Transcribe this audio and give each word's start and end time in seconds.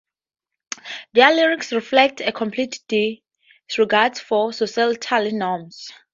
Their 1.13 1.31
lyrics 1.31 1.71
reflect 1.71 2.21
a 2.21 2.31
complete 2.31 2.79
disregard 2.87 4.17
for 4.17 4.51
societal 4.51 5.29
norms. 5.31 5.91